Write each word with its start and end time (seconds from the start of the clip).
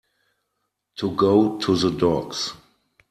To 0.95 1.11
go 1.15 1.59
to 1.59 1.75
the 1.77 1.91
dogs. 1.91 2.53